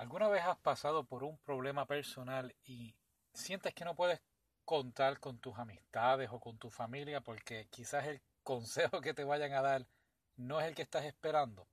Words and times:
¿Alguna 0.00 0.28
vez 0.28 0.42
has 0.44 0.56
pasado 0.56 1.04
por 1.04 1.24
un 1.24 1.36
problema 1.36 1.84
personal 1.84 2.56
y 2.64 2.94
sientes 3.34 3.74
que 3.74 3.84
no 3.84 3.94
puedes 3.94 4.18
contar 4.64 5.20
con 5.20 5.38
tus 5.40 5.58
amistades 5.58 6.30
o 6.32 6.40
con 6.40 6.56
tu 6.56 6.70
familia 6.70 7.20
porque 7.20 7.68
quizás 7.68 8.06
el 8.06 8.22
consejo 8.42 9.02
que 9.02 9.12
te 9.12 9.24
vayan 9.24 9.52
a 9.52 9.60
dar 9.60 9.86
no 10.36 10.58
es 10.58 10.68
el 10.68 10.74
que 10.74 10.80
estás 10.80 11.04
esperando? 11.04 11.68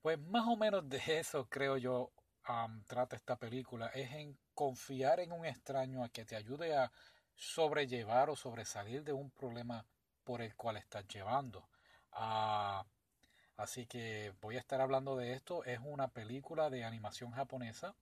Pues 0.00 0.18
más 0.18 0.48
o 0.48 0.56
menos 0.56 0.88
de 0.88 1.00
eso 1.20 1.48
creo 1.48 1.76
yo 1.76 2.10
trata 2.88 3.14
esta 3.14 3.36
película, 3.36 3.86
es 3.94 4.10
en 4.10 4.36
confiar 4.52 5.20
en 5.20 5.30
un 5.30 5.46
extraño 5.46 6.02
a 6.02 6.08
que 6.08 6.24
te 6.24 6.34
ayude 6.34 6.76
a 6.76 6.90
sobrellevar 7.36 8.30
o 8.30 8.34
sobresalir 8.34 9.04
de 9.04 9.12
un 9.12 9.30
problema 9.30 9.86
por 10.24 10.42
el 10.42 10.56
cual 10.56 10.76
estás 10.76 11.06
llevando. 11.06 11.68
Ah, 12.10 12.84
Así 13.62 13.86
que 13.86 14.34
voy 14.40 14.56
a 14.56 14.58
estar 14.58 14.80
hablando 14.80 15.16
de 15.16 15.34
esto. 15.34 15.64
Es 15.64 15.78
una 15.84 16.08
película 16.08 16.68
de 16.68 16.82
animación 16.82 17.30
japonesa. 17.30 17.94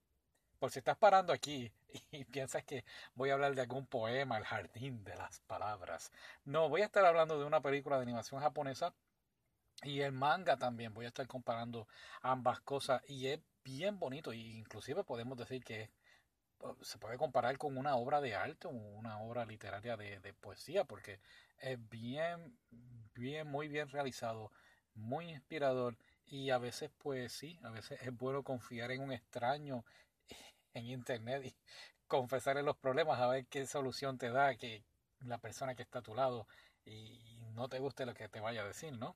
Por 0.57 0.71
si 0.71 0.79
estás 0.79 0.97
parando 0.97 1.33
aquí 1.33 1.71
y 2.11 2.25
piensas 2.25 2.63
que 2.63 2.83
voy 3.13 3.29
a 3.29 3.33
hablar 3.33 3.53
de 3.53 3.61
algún 3.61 3.85
poema, 3.85 4.39
El 4.39 4.45
jardín 4.45 5.03
de 5.03 5.15
las 5.15 5.39
palabras. 5.41 6.11
No, 6.45 6.67
voy 6.67 6.81
a 6.81 6.85
estar 6.85 7.05
hablando 7.05 7.37
de 7.37 7.45
una 7.45 7.61
película 7.61 7.97
de 7.97 8.03
animación 8.03 8.41
japonesa 8.41 8.95
y 9.83 10.01
el 10.01 10.13
manga 10.13 10.57
también. 10.57 10.95
Voy 10.95 11.05
a 11.05 11.09
estar 11.09 11.27
comparando 11.27 11.87
ambas 12.23 12.59
cosas 12.61 13.03
y 13.07 13.27
es 13.27 13.39
bien 13.63 13.99
bonito. 13.99 14.31
E 14.31 14.37
inclusive 14.37 15.03
podemos 15.03 15.37
decir 15.37 15.63
que 15.63 15.91
se 16.81 16.97
puede 16.97 17.19
comparar 17.19 17.59
con 17.59 17.77
una 17.77 17.97
obra 17.97 18.19
de 18.19 18.33
arte 18.33 18.67
o 18.67 18.71
una 18.71 19.21
obra 19.21 19.45
literaria 19.45 19.95
de, 19.95 20.19
de 20.21 20.33
poesía 20.33 20.85
porque 20.85 21.19
es 21.59 21.77
bien, 21.89 22.57
bien, 23.13 23.47
muy 23.47 23.67
bien 23.67 23.89
realizado 23.89 24.51
muy 24.95 25.29
inspirador 25.29 25.97
y 26.25 26.49
a 26.49 26.57
veces 26.57 26.91
pues 26.97 27.31
sí, 27.33 27.59
a 27.63 27.69
veces 27.69 28.01
es 28.01 28.15
bueno 28.15 28.43
confiar 28.43 28.91
en 28.91 29.01
un 29.01 29.11
extraño 29.11 29.85
en 30.73 30.85
internet 30.85 31.45
y 31.45 31.55
confesarle 32.07 32.63
los 32.63 32.77
problemas 32.77 33.19
a 33.19 33.27
ver 33.27 33.45
qué 33.47 33.65
solución 33.67 34.17
te 34.17 34.29
da 34.29 34.55
que 34.55 34.83
la 35.21 35.37
persona 35.37 35.75
que 35.75 35.83
está 35.83 35.99
a 35.99 36.03
tu 36.03 36.15
lado 36.15 36.47
y 36.85 37.37
no 37.53 37.69
te 37.69 37.79
guste 37.79 38.05
lo 38.05 38.13
que 38.13 38.27
te 38.27 38.39
vaya 38.39 38.61
a 38.63 38.67
decir, 38.67 38.97
¿no? 38.97 39.15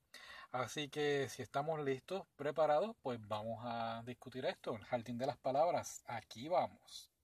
Así 0.52 0.90
que 0.90 1.28
si 1.30 1.42
estamos 1.42 1.84
listos, 1.84 2.26
preparados, 2.36 2.96
pues 3.02 3.20
vamos 3.28 3.60
a 3.64 4.04
discutir 4.06 4.46
esto, 4.46 4.76
el 4.76 4.86
jardín 4.86 5.18
de 5.18 5.26
las 5.26 5.38
palabras, 5.38 6.04
aquí 6.06 6.48
vamos. 6.48 7.15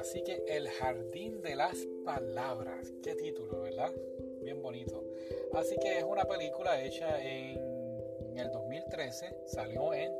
Así 0.00 0.22
que 0.22 0.42
El 0.48 0.68
Jardín 0.68 1.42
de 1.42 1.54
las 1.54 1.86
Palabras. 2.04 2.92
Qué 3.02 3.14
título, 3.14 3.60
¿verdad? 3.60 3.92
Bien 4.42 4.62
bonito. 4.62 5.04
Así 5.52 5.76
que 5.76 5.98
es 5.98 6.04
una 6.04 6.24
película 6.24 6.82
hecha 6.82 7.22
en, 7.22 8.38
el 8.38 8.50
2013, 8.50 9.36
salió 9.44 9.92
en 9.92 10.12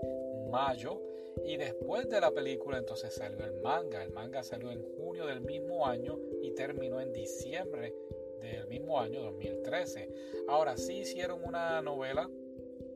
mayo 0.51 1.01
y 1.47 1.57
después 1.57 2.09
de 2.11 2.21
la 2.21 2.31
película 2.31 2.77
entonces 2.77 3.15
salió 3.15 3.43
el 3.43 3.55
manga. 3.63 4.03
El 4.03 4.11
manga 4.11 4.43
salió 4.43 4.71
en 4.71 4.83
junio 4.83 5.25
del 5.25 5.41
mismo 5.41 5.87
año 5.87 6.19
y 6.43 6.51
terminó 6.51 7.01
en 7.01 7.13
diciembre 7.15 7.95
del 8.43 8.67
mismo 8.67 9.01
año 9.01 9.23
2013. 9.23 10.11
Ahora 10.49 10.77
sí 10.77 10.99
hicieron 10.99 11.43
una 11.43 11.81
novela. 11.81 12.29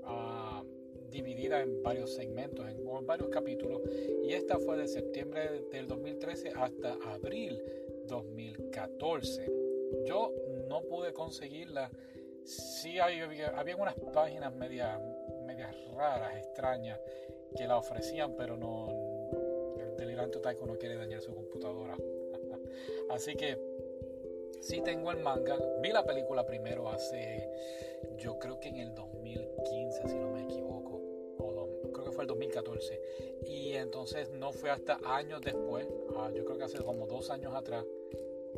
Uh, 0.03 0.44
dividida 1.15 1.61
en 1.61 1.81
varios 1.81 2.13
segmentos, 2.13 2.69
en, 2.69 2.85
varios 3.07 3.29
capítulos, 3.29 3.83
y 4.25 4.33
esta 4.33 4.59
fue 4.59 4.77
de 4.77 4.89
septiembre 4.89 5.61
del 5.71 5.87
2013 5.87 6.53
hasta 6.57 6.95
abril 7.07 7.63
2014. 8.09 9.47
Yo 10.07 10.33
no 10.69 10.83
pude 10.83 11.13
conseguirla, 11.13 11.89
sí 12.43 12.99
había, 12.99 13.57
había 13.57 13.77
unas 13.77 13.95
páginas 14.13 14.53
medias, 14.57 15.01
medias 15.47 15.73
raras, 15.95 16.37
extrañas, 16.37 16.99
que 17.57 17.69
la 17.69 17.79
ofrecían, 17.79 18.35
pero 18.37 18.57
no, 18.57 18.89
el 19.79 19.97
delirante 19.97 20.41
Taiko 20.41 20.67
no 20.67 20.77
quiere 20.77 20.97
dañar 20.97 21.21
su 21.21 21.33
computadora. 21.33 21.97
Así 23.11 23.37
que 23.37 23.57
sí 24.61 24.81
tengo 24.81 25.13
el 25.13 25.19
manga. 25.19 25.57
Vi 25.81 25.93
la 25.93 26.05
película 26.05 26.45
primero 26.45 26.89
hace, 26.89 27.49
yo 28.19 28.37
creo 28.41 28.59
que 28.59 28.71
en 28.71 28.79
el 28.79 28.95
2015, 28.97 30.09
si 30.09 30.17
no 30.17 30.31
me 30.33 30.43
equivoco 30.43 30.74
el 32.25 32.29
2014. 32.29 33.01
Y 33.47 33.73
entonces 33.75 34.31
no 34.31 34.53
fue 34.53 34.71
hasta 34.71 34.99
años 35.05 35.41
después, 35.43 35.87
ah, 36.17 36.31
yo 36.35 36.45
creo 36.45 36.59
que 36.59 36.65
hace 36.65 36.79
como 36.79 37.07
dos 37.07 37.31
años 37.31 37.55
atrás, 37.55 37.85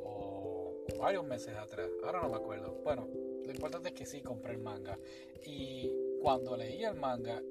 o, 0.03 0.75
varios 0.99 1.25
meses 1.25 1.55
atrás, 1.57 1.89
ahora 2.05 2.23
no 2.23 2.31
me 2.31 2.37
acuerdo. 2.37 2.73
Bueno, 2.83 3.09
lo 3.45 3.51
importante 3.51 3.91
es 3.91 3.95
que 3.95 4.07
sí 4.07 4.23
compré 4.23 4.53
el 4.53 4.59
manga. 4.59 4.99
Y 5.45 5.93
cuando 6.21 6.57
leí 6.57 6.85
el 6.85 6.95
manga 6.95 7.43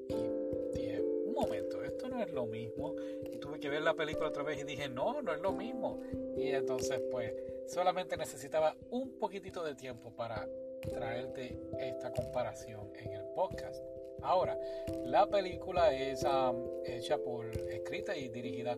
dije, 0.73 1.01
un 1.01 1.33
momento, 1.33 1.83
esto 1.83 2.07
no 2.09 2.21
es 2.21 2.31
lo 2.31 2.45
mismo. 2.45 2.95
Y 3.31 3.37
tuve 3.37 3.59
que 3.59 3.69
ver 3.69 3.81
la 3.81 3.93
película 3.93 4.29
otra 4.29 4.43
vez 4.43 4.59
y 4.61 4.63
dije, 4.63 4.89
no, 4.89 5.21
no 5.21 5.33
es 5.33 5.41
lo 5.41 5.51
mismo. 5.51 6.01
Y 6.35 6.47
entonces 6.47 7.01
pues 7.11 7.33
solamente 7.67 8.17
necesitaba 8.17 8.75
un 8.91 9.17
poquitito 9.19 9.63
de 9.63 9.75
tiempo 9.75 10.11
para 10.11 10.47
traerte 10.81 11.57
esta 11.79 12.11
comparación 12.11 12.91
en 12.97 13.13
el 13.13 13.25
podcast. 13.35 13.83
Ahora, 14.25 14.59
la 15.05 15.27
película 15.27 15.93
es 15.93 16.23
um, 16.23 16.81
hecha 16.83 17.19
por, 17.19 17.45
escrita 17.69 18.17
y 18.17 18.29
dirigida 18.29 18.75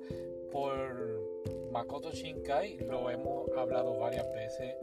por 0.51 1.39
Makoto 1.71 2.11
Shinkai. 2.11 2.79
Lo 2.79 3.09
hemos 3.09 3.49
hablado 3.57 3.97
varias 3.97 4.29
veces. 4.33 4.75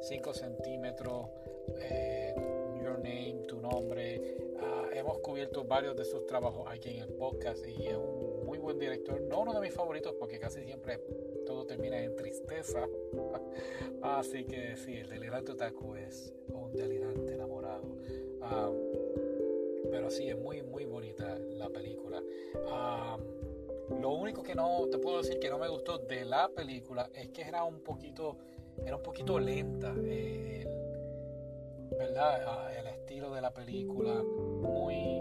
5 0.00 0.30
um, 0.30 0.34
centímetros, 0.34 1.26
eh, 1.82 2.34
Your 2.82 2.98
Name, 2.98 3.44
tu 3.46 3.60
nombre. 3.60 4.36
Uh, 4.54 4.94
hemos 4.96 5.18
cubierto 5.18 5.64
varios 5.64 5.94
de 5.96 6.04
sus 6.06 6.26
trabajos 6.26 6.66
aquí 6.66 6.88
en 6.88 7.02
el 7.02 7.12
podcast 7.12 7.64
y 7.66 7.88
es 7.88 7.96
un 7.96 8.46
muy 8.46 8.56
buen 8.56 8.78
director. 8.78 9.20
No 9.20 9.42
uno 9.42 9.52
de 9.52 9.60
mis 9.60 9.74
favoritos 9.74 10.14
porque 10.18 10.38
casi 10.38 10.64
siempre 10.64 10.98
todo 11.46 11.66
termina 11.66 12.02
en 12.02 12.16
tristeza. 12.16 12.88
Así 14.02 14.46
que 14.46 14.76
sí, 14.76 14.96
el 14.96 15.10
delirante 15.10 15.52
otaku 15.52 15.94
es 15.96 16.32
un 16.48 16.72
delirante 16.72 17.34
enamorado. 17.34 17.82
Um, 18.40 18.87
pero 20.08 20.16
sí, 20.16 20.28
es 20.28 20.38
muy, 20.38 20.62
muy 20.62 20.86
bonita 20.86 21.38
la 21.38 21.68
película. 21.68 22.22
lo 24.00 24.10
único 24.10 24.42
que 24.42 24.54
no 24.54 24.86
te 24.90 24.98
puedo 24.98 25.18
decir 25.18 25.38
que 25.38 25.50
no 25.50 25.58
me 25.58 25.68
gustó 25.68 25.98
de 25.98 26.24
la 26.24 26.48
película 26.48 27.10
es 27.14 27.28
que 27.28 27.42
era 27.42 27.64
un 27.64 27.82
poquito, 27.82 28.38
era 28.86 28.96
un 28.96 29.02
poquito 29.02 29.38
lenta. 29.38 29.94
Eh, 30.04 30.62
el, 30.62 31.98
¿Verdad? 31.98 32.42
Ah, 32.46 32.72
el 32.74 32.86
estilo 32.86 33.34
de 33.34 33.42
la 33.42 33.52
película, 33.52 34.22
muy. 34.22 35.20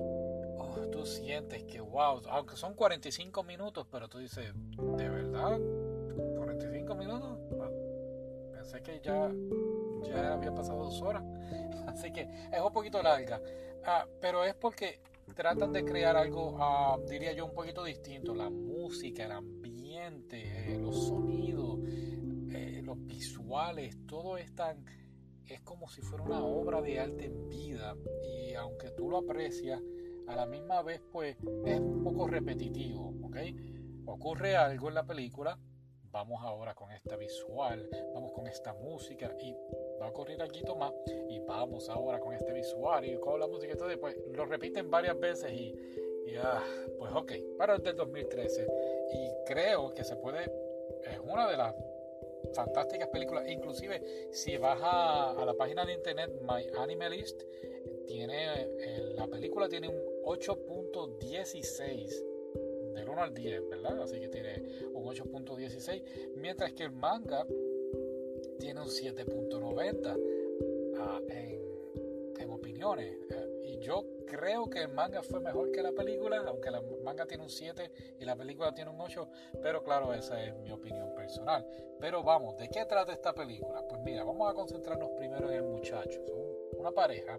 Oh, 0.57 0.87
tú 0.89 1.05
sientes 1.05 1.63
que, 1.63 1.81
wow, 1.81 2.21
aunque 2.29 2.55
son 2.55 2.73
45 2.73 3.43
minutos, 3.43 3.85
pero 3.91 4.07
tú 4.07 4.19
dices, 4.19 4.53
¿de 4.97 5.09
verdad? 5.09 5.59
¿45 5.59 6.95
minutos? 6.95 7.37
Ah, 7.59 7.69
pensé 8.53 8.81
que 8.81 9.01
ya 9.01 9.31
ya 10.07 10.33
había 10.33 10.53
pasado 10.53 10.83
dos 10.83 11.01
horas, 11.01 11.23
así 11.87 12.11
que 12.11 12.29
es 12.51 12.61
un 12.61 12.73
poquito 12.73 13.01
larga, 13.01 13.41
ah, 13.85 14.05
pero 14.21 14.43
es 14.43 14.55
porque 14.55 14.99
tratan 15.35 15.71
de 15.73 15.83
crear 15.83 16.15
algo, 16.15 16.57
ah, 16.59 16.97
diría 17.07 17.33
yo, 17.33 17.45
un 17.45 17.53
poquito 17.53 17.83
distinto, 17.83 18.33
la 18.33 18.49
música, 18.49 19.25
el 19.25 19.31
ambiente, 19.31 20.73
eh, 20.73 20.77
los 20.79 21.07
sonidos, 21.07 21.79
eh, 22.51 22.81
los 22.83 23.05
visuales, 23.05 23.97
todo 24.07 24.37
es 24.37 24.53
tan, 24.55 24.83
es 25.45 25.61
como 25.61 25.87
si 25.89 26.01
fuera 26.01 26.23
una 26.23 26.43
obra 26.43 26.81
de 26.81 26.99
arte 26.99 27.25
en 27.25 27.49
vida. 27.49 27.95
Y 28.23 28.53
aunque 28.55 28.91
tú 28.91 29.09
lo 29.09 29.17
aprecias, 29.17 29.81
a 30.27 30.35
la 30.35 30.45
misma 30.45 30.81
vez 30.81 31.01
pues 31.11 31.37
es 31.65 31.79
un 31.79 32.03
poco 32.03 32.27
repetitivo, 32.27 33.13
¿ok? 33.23 33.37
Ocurre 34.05 34.55
algo 34.55 34.89
en 34.89 34.95
la 34.95 35.05
película, 35.05 35.57
vamos 36.11 36.41
ahora 36.43 36.73
con 36.73 36.91
esta 36.91 37.15
visual, 37.15 37.89
vamos 38.13 38.31
con 38.33 38.47
esta 38.47 38.73
música 38.73 39.33
y 39.39 39.55
va 39.99 40.07
a 40.07 40.09
ocurrir 40.09 40.41
aquí 40.41 40.63
más 40.77 40.93
y 41.29 41.39
vamos 41.39 41.89
ahora 41.89 42.19
con 42.19 42.33
este 42.33 42.53
visual 42.53 43.05
y 43.05 43.17
con 43.17 43.39
la 43.39 43.47
música 43.47 43.73
y 43.73 43.77
todo, 43.77 43.89
pues 43.99 44.15
lo 44.31 44.45
repiten 44.45 44.89
varias 44.89 45.19
veces 45.19 45.51
y, 45.51 45.75
ah, 46.37 46.63
pues 46.97 47.11
ok, 47.13 47.33
para 47.57 47.75
el 47.75 47.83
del 47.83 47.95
2013 47.95 48.67
y 49.13 49.29
creo 49.45 49.93
que 49.93 50.03
se 50.03 50.15
puede, 50.17 50.43
es 50.43 51.19
una 51.23 51.49
de 51.49 51.57
las 51.57 51.73
fantásticas 52.53 53.07
películas, 53.09 53.47
inclusive 53.47 54.29
si 54.31 54.57
vas 54.57 54.79
a, 54.81 55.43
la 55.45 55.53
página 55.53 55.85
de 55.85 55.93
internet 55.93 56.31
My 56.41 56.65
Animalist, 56.77 57.43
tiene, 58.05 58.67
eh, 58.79 59.13
la 59.15 59.27
película 59.27 59.67
tiene 59.67 59.89
un 59.89 60.01
8.16 60.23 62.23
del 62.93 63.09
1 63.09 63.21
al 63.21 63.33
10, 63.33 63.69
¿verdad? 63.69 64.01
Así 64.01 64.17
que 64.19 64.29
tiene 64.29 64.63
un 64.93 65.05
8.16, 65.05 66.33
mientras 66.35 66.73
que 66.73 66.83
el 66.83 66.91
manga 66.91 67.45
tiene 68.57 68.81
un 68.81 68.87
7.90 68.87 70.97
ah, 70.99 71.21
en, 71.29 71.57
opiniones. 72.49 73.13
Eh, 73.29 73.61
y 73.65 73.79
yo 73.79 74.05
creo 74.25 74.69
que 74.69 74.83
el 74.83 74.89
manga 74.89 75.21
fue 75.21 75.39
mejor 75.39 75.71
que 75.71 75.81
la 75.81 75.91
película, 75.91 76.37
aunque 76.47 76.71
la 76.71 76.81
manga 77.03 77.25
tiene 77.25 77.43
un 77.43 77.49
7 77.49 77.91
y 78.19 78.25
la 78.25 78.35
película 78.35 78.73
tiene 78.73 78.89
un 78.89 78.99
8, 78.99 79.29
pero 79.61 79.83
claro, 79.83 80.13
esa 80.13 80.41
es 80.43 80.55
mi 80.57 80.71
opinión 80.71 81.13
personal. 81.13 81.65
Pero 81.99 82.23
vamos, 82.23 82.57
¿de 82.57 82.69
qué 82.69 82.85
trata 82.85 83.11
esta 83.11 83.33
película? 83.33 83.83
Pues 83.87 84.01
mira, 84.01 84.23
vamos 84.23 84.49
a 84.49 84.53
concentrarnos 84.53 85.09
primero 85.11 85.49
en 85.49 85.57
el 85.57 85.63
muchacho. 85.63 86.23
Son 86.25 86.79
una 86.79 86.91
pareja 86.91 87.37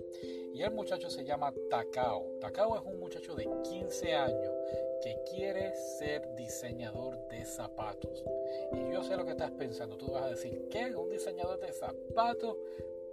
y 0.52 0.62
el 0.62 0.72
muchacho 0.72 1.10
se 1.10 1.24
llama 1.24 1.52
Takao. 1.70 2.38
Takao 2.40 2.76
es 2.76 2.82
un 2.82 2.98
muchacho 2.98 3.34
de 3.34 3.48
15 3.62 4.14
años 4.14 4.52
que 5.02 5.16
quiere 5.30 5.74
ser 5.98 6.34
diseñador 6.36 7.28
de 7.28 7.44
zapatos. 7.44 8.24
Y 8.72 8.92
yo 8.92 9.02
sé 9.02 9.16
lo 9.16 9.24
que 9.24 9.32
estás 9.32 9.50
pensando. 9.52 9.96
Tú 9.96 10.12
vas 10.12 10.24
a 10.24 10.30
decir, 10.30 10.68
¿qué? 10.70 10.94
¿Un 10.94 11.10
diseñador 11.10 11.60
de 11.60 11.72
zapatos? 11.72 12.56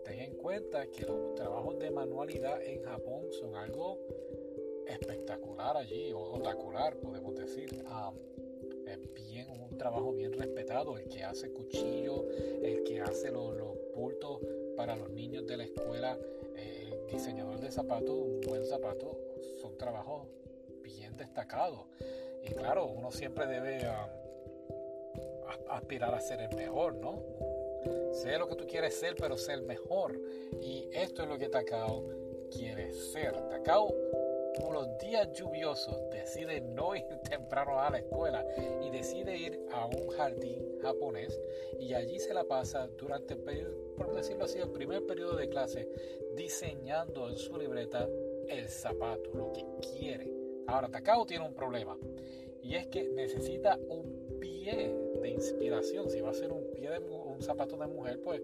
Ten 0.04 0.20
en 0.20 0.36
cuenta 0.36 0.88
que 0.88 1.06
los 1.06 1.36
trabajos 1.36 1.80
de 1.80 1.90
manualidad 1.90 2.62
en 2.64 2.84
Japón 2.84 3.32
son 3.32 3.56
algo 3.56 4.00
espectacular 4.88 5.78
allí, 5.78 6.12
o 6.14 6.20
otacular, 6.20 6.98
podemos 6.98 7.36
decir. 7.36 7.84
Es 8.88 9.14
bien 9.14 9.48
un 9.50 9.78
trabajo 9.78 10.14
bien 10.14 10.34
respetado, 10.34 10.98
el 10.98 11.08
que 11.08 11.24
hace 11.24 11.52
cuchillos, 11.52 12.22
el 12.62 12.84
que 12.84 13.02
hace 13.02 13.32
los, 13.32 13.56
los 13.56 13.76
bultos 13.96 14.42
para 14.76 14.96
los 14.96 15.10
niños 15.10 15.48
de 15.48 15.58
la 15.58 15.64
escuela, 15.64 16.18
el 16.56 16.94
eh, 16.94 17.08
diseñador 17.12 17.60
de 17.60 17.72
zapatos, 17.72 18.16
un 18.16 18.42
buen 18.42 18.66
zapato, 18.66 19.18
son 19.62 19.78
trabajos 19.78 20.28
bien 20.86 21.18
destacados. 21.18 21.82
Y 22.44 22.54
claro, 22.54 22.86
uno 22.86 23.12
siempre 23.12 23.48
debe 23.48 23.86
ah, 23.86 24.08
aspirar 25.70 26.14
a 26.14 26.22
ser 26.22 26.42
el 26.42 26.56
mejor, 26.56 26.96
¿no? 26.96 27.24
Sé 28.14 28.38
lo 28.38 28.48
que 28.48 28.56
tú 28.56 28.66
quieres 28.66 28.96
ser, 28.96 29.16
pero 29.16 29.38
ser 29.38 29.62
mejor. 29.62 30.20
Y 30.62 30.90
esto 30.94 31.24
es 31.24 31.30
lo 31.30 31.38
que 31.38 31.50
Takao 31.50 32.06
quiere 32.52 32.92
ser. 32.92 33.34
Takao 33.50 33.94
por 34.60 34.74
los 34.74 34.98
días 35.00 35.32
lluviosos 35.34 36.10
decide 36.12 36.62
no 36.62 36.96
ir 36.96 37.04
temprano 37.30 37.80
a 37.80 37.90
la 37.90 37.98
escuela 37.98 38.46
y 38.82 38.90
decide 38.90 39.38
ir 39.38 39.60
a 39.72 39.86
un 39.86 40.08
jardín 40.10 40.80
japonés 40.82 41.38
y 41.80 41.94
allí 41.94 42.20
se 42.20 42.34
la 42.34 42.46
pasa 42.46 42.88
durante, 42.88 43.36
por 43.36 44.14
decirlo 44.16 44.46
así, 44.46 44.60
el 44.60 44.70
primer 44.70 45.06
periodo 45.06 45.36
de 45.36 45.50
clase 45.50 45.90
diseñando 46.36 47.30
en 47.30 47.38
su 47.38 47.58
libreta 47.58 48.08
el 48.48 48.70
zapato, 48.70 49.32
lo 49.34 49.52
que 49.52 49.66
quiere. 49.82 50.35
Ahora, 50.68 50.90
Takao 50.90 51.26
tiene 51.26 51.46
un 51.46 51.54
problema 51.54 51.98
y 52.62 52.76
es 52.76 52.88
que 52.88 53.04
necesita 53.10 53.78
un 53.90 54.40
pie 54.40 54.96
de 55.22 55.30
inspiración. 55.30 56.10
Si 56.10 56.22
va 56.22 56.32
a 56.32 56.34
ser 56.34 56.52
un 56.52 56.72
pie 56.72 56.90
de 56.90 57.00
un 57.00 57.42
zapato 57.42 57.78
de 57.78 57.88
mujer, 57.88 58.20
pues 58.24 58.42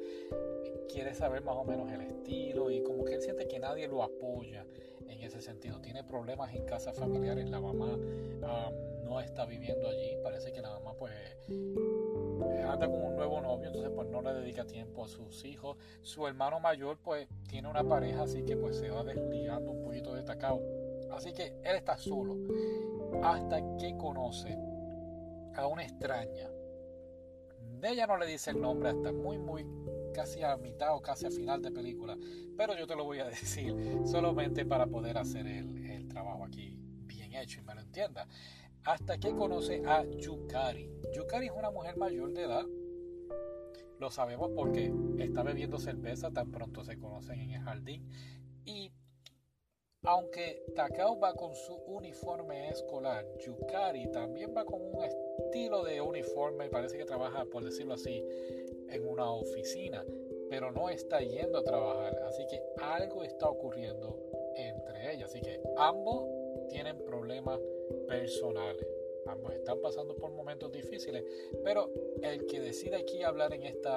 quiere 0.91 1.13
saber 1.13 1.43
más 1.43 1.55
o 1.55 1.63
menos 1.63 1.91
el 1.91 2.01
estilo 2.01 2.69
y 2.69 2.83
como 2.83 3.03
que 3.03 3.15
él 3.15 3.21
siente 3.21 3.47
que 3.47 3.59
nadie 3.59 3.87
lo 3.87 4.03
apoya 4.03 4.65
en 5.07 5.21
ese 5.21 5.41
sentido. 5.41 5.79
Tiene 5.81 6.03
problemas 6.03 6.53
en 6.53 6.65
casa 6.65 6.93
familiares, 6.93 7.49
la 7.49 7.59
mamá 7.59 7.97
no 9.03 9.19
está 9.19 9.45
viviendo 9.45 9.87
allí, 9.87 10.17
parece 10.23 10.51
que 10.51 10.61
la 10.61 10.69
mamá 10.69 10.93
pues 10.93 11.13
anda 12.63 12.87
con 12.87 13.01
un 13.03 13.15
nuevo 13.15 13.41
novio, 13.41 13.67
entonces 13.67 13.91
pues 13.93 14.07
no 14.07 14.21
le 14.21 14.33
dedica 14.33 14.65
tiempo 14.65 15.03
a 15.03 15.07
sus 15.07 15.43
hijos. 15.45 15.77
Su 16.01 16.27
hermano 16.27 16.59
mayor 16.59 16.97
pues 17.03 17.27
tiene 17.49 17.67
una 17.67 17.83
pareja, 17.83 18.23
así 18.23 18.43
que 18.43 18.55
pues 18.55 18.77
se 18.77 18.89
va 18.89 19.03
desligando 19.03 19.71
un 19.71 19.81
poquito 19.81 20.13
de 20.13 20.23
Takao. 20.23 20.61
Así 21.11 21.33
que 21.33 21.47
él 21.63 21.75
está 21.75 21.97
solo 21.97 22.37
hasta 23.23 23.77
que 23.77 23.95
conoce 23.97 24.57
a 25.55 25.67
una 25.67 25.83
extraña. 25.83 26.49
Ella 27.83 28.07
no 28.07 28.17
le 28.17 28.27
dice 28.27 28.51
el 28.51 28.61
nombre 28.61 28.89
hasta 28.89 29.11
muy 29.11 29.37
muy 29.37 29.65
casi 30.13 30.43
a 30.43 30.55
mitad 30.57 30.95
o 30.95 31.01
casi 31.01 31.25
a 31.25 31.31
final 31.31 31.61
de 31.61 31.71
película, 31.71 32.17
pero 32.57 32.77
yo 32.77 32.85
te 32.85 32.95
lo 32.95 33.05
voy 33.05 33.19
a 33.19 33.25
decir 33.29 33.75
solamente 34.05 34.65
para 34.65 34.87
poder 34.87 35.17
hacer 35.17 35.47
el, 35.47 35.89
el 35.89 36.07
trabajo 36.07 36.45
aquí 36.45 36.77
bien 37.05 37.33
hecho 37.33 37.59
y 37.59 37.63
me 37.63 37.75
lo 37.75 37.81
entienda. 37.81 38.27
Hasta 38.83 39.19
que 39.19 39.31
conoce 39.31 39.83
a 39.85 40.03
Yukari. 40.05 40.89
Yukari 41.13 41.47
es 41.47 41.51
una 41.51 41.69
mujer 41.69 41.97
mayor 41.97 42.33
de 42.33 42.43
edad. 42.43 42.65
Lo 43.99 44.09
sabemos 44.09 44.49
porque 44.55 44.91
está 45.19 45.43
bebiendo 45.43 45.77
cerveza 45.77 46.31
tan 46.31 46.49
pronto 46.49 46.83
se 46.83 46.97
conocen 46.97 47.39
en 47.39 47.51
el 47.51 47.61
jardín. 47.61 48.09
Y 48.65 48.91
aunque 50.03 50.63
Takao 50.75 51.19
va 51.19 51.33
con 51.33 51.53
su 51.55 51.75
uniforme 51.87 52.69
escolar, 52.69 53.25
Yukari 53.37 54.09
también 54.11 54.53
va 54.55 54.65
con 54.65 54.81
un 54.81 55.03
estilo 55.03 55.83
de 55.83 56.01
uniforme, 56.01 56.69
parece 56.69 56.97
que 56.97 57.05
trabaja, 57.05 57.45
por 57.45 57.63
decirlo 57.63 57.93
así, 57.93 58.25
en 58.89 59.07
una 59.07 59.31
oficina, 59.31 60.03
pero 60.49 60.71
no 60.71 60.89
está 60.89 61.21
yendo 61.21 61.59
a 61.59 61.63
trabajar. 61.63 62.15
Así 62.27 62.45
que 62.47 62.61
algo 62.81 63.23
está 63.23 63.47
ocurriendo 63.47 64.17
entre 64.55 65.13
ellas. 65.13 65.29
Así 65.29 65.39
que 65.39 65.61
ambos 65.77 66.25
tienen 66.69 66.97
problemas 67.05 67.59
personales. 68.07 68.87
Ambos 69.27 69.53
están 69.53 69.79
pasando 69.81 70.15
por 70.15 70.31
momentos 70.31 70.71
difíciles, 70.71 71.23
pero 71.63 71.91
el 72.21 72.45
que 72.47 72.59
decide 72.59 72.97
aquí 72.97 73.23
hablar 73.23 73.53
en 73.53 73.63
este 73.63 73.89